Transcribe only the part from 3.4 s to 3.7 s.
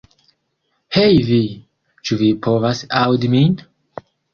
min?